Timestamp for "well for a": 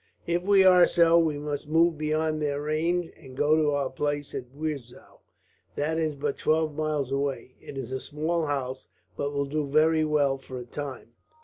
10.03-10.65